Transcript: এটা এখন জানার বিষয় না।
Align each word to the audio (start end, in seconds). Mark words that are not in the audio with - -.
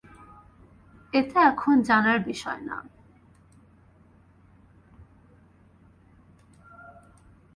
এটা 1.13 1.39
এখন 1.41 1.75
জানার 1.81 2.19
বিষয় 2.23 2.61
না। 2.61 2.77